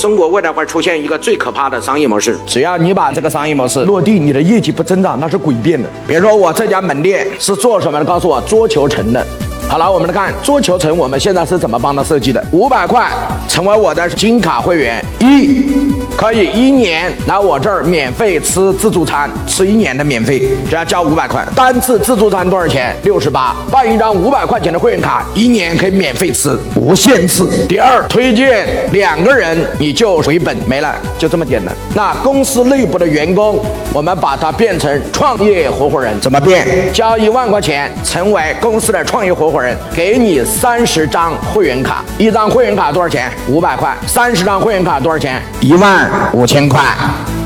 [0.00, 5.86] 中国未来会出现一个最可怕的商业模式，只要你把这个商业模式落地，你的业绩不增长那是诡辩的。
[6.08, 8.04] 比如说我这家门店是做什么的？
[8.06, 9.22] 告诉我，桌球城的。
[9.70, 12.44] 好了，我们来看桌球城，我们现在是怎么帮他设计的？
[12.50, 13.08] 五百块
[13.46, 15.64] 成为我的金卡会员，一
[16.16, 21.46] 可以一年来我这儿免费吃自助餐，吃一年的免费，只要交五百块。
[21.54, 22.96] 单次自助餐多少钱？
[23.04, 23.54] 六十八。
[23.70, 27.48] 办一张五百块钱的会员卡，一年可以免费吃，无限次。
[27.68, 31.72] 第二，推荐两个人你就回本没了，就这么简单。
[31.94, 33.60] 那公司内部的员工，
[33.94, 36.92] 我们把它变成创业合伙人，怎么变？
[36.92, 39.59] 交一万块钱成为公司的创业合伙。
[39.59, 39.59] 人
[39.94, 43.30] 给你三十张会员卡，一张会员卡多少钱？
[43.48, 43.96] 五百块。
[44.06, 45.42] 三十张会员卡多少钱？
[45.60, 46.80] 一万五千块。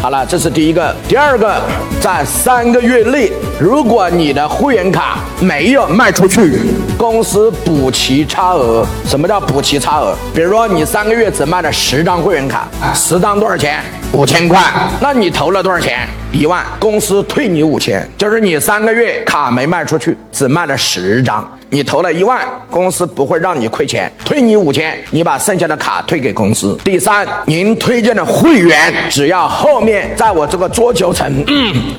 [0.00, 0.94] 好了，这是第一个。
[1.08, 1.60] 第二个，
[2.00, 6.60] 在三个月内，如果你的会员卡没有卖出去，
[6.96, 8.86] 公司补齐差额。
[9.04, 10.14] 什么叫补齐差额？
[10.32, 13.80] 比如说你三个月只卖了十张会员卡，十张多少钱？
[14.12, 14.60] 五千块。
[15.00, 16.06] 那你投了多少钱？
[16.30, 16.64] 一万。
[16.78, 21.46] 公司退你五千，就是你三个月卡没卖出去，只卖了十张。
[21.70, 26.74] 你投了一万，公司不会让你亏钱，退你五千，你把剩下的卡退给公司。
[26.82, 31.44] 第三，您推荐的会员，只要后面在我这个桌球城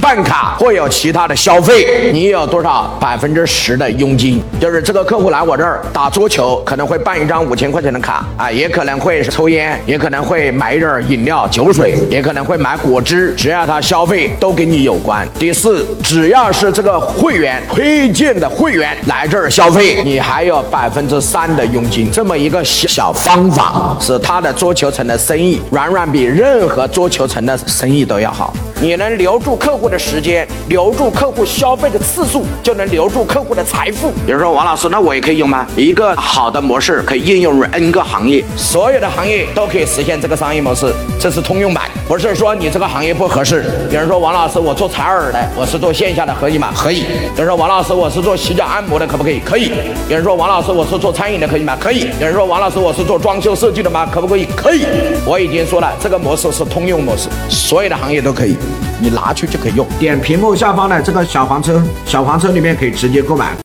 [0.01, 4.41] 办卡会有其他的消费，你有多少百分之十的佣金？
[4.59, 15.27] 就是这个客户来我这儿打桌球，可能会办一张五千块钱的卡啊，也可能会抽烟，也可能会买一点饮料、酒水，也可能会买果汁，只要他消费都跟你有关。
[15.37, 19.47] 第四，只要是这个会员推荐的会员来这儿。
[19.59, 28.53] 消费你还有百分之三的佣金，这么一个小小方法，使他的桌球城的生意远远比任何桌球城的生意都要好。
[28.81, 34.13] 你能留住客户的时间，留住客户消费的次数，就能留住客户的财富。
[34.25, 35.67] 比如说王老师，那我也可以用吗？
[35.75, 41.83] 一个好的模式可以应用于 N 个行业，所有的行业都可以实现这个商业模式，这是通用版。
[42.07, 43.65] 不是说你这个行业不合适。
[43.89, 46.69] 比如说王老师，我做采耳的，我是做线下的，可以吗？
[46.73, 47.01] 可以。
[47.35, 49.41] 比如说王老师，我是做洗脚按摩的，可不可以？
[49.49, 49.71] 可以，
[50.07, 51.75] 有人说王老师我是做餐饮的可以吗？
[51.79, 52.01] 可以。
[52.19, 54.05] 有人说王老师我是做装修设计的吗？
[54.05, 54.45] 可不可以？
[54.55, 54.85] 可以。
[55.25, 58.55] 我已经说了，这个模式是通用模式，所有的行业都可以，
[59.01, 59.87] 你拿去就可以用。
[59.97, 63.57] 点屏幕下方的这个小黄车，小黄车里面可以直接购买。